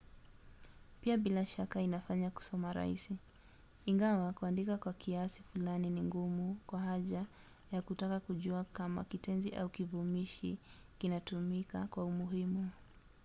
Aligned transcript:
pia 1.01 1.17
bila 1.17 1.45
shaka 1.45 1.81
inafanya 1.81 2.29
kusoma 2.29 2.73
rahisi 2.73 3.15
ingawa 3.85 4.33
kuandika 4.33 4.77
kwa 4.77 4.93
kiasi 4.93 5.43
fulani 5.43 5.89
ni 5.89 6.01
ngumu 6.01 6.57
kwa 6.67 6.79
haja 6.79 7.25
ya 7.71 7.81
kutaka 7.81 8.19
kujua 8.19 8.63
kama 8.63 9.03
kitenzi 9.03 9.49
au 9.51 9.69
kivumishi 9.69 10.57
kinatumika 10.99 11.87
kwa 11.87 12.05
umuhimu 12.05 12.69